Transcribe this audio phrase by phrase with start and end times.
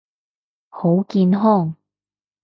[0.69, 1.75] 好健康！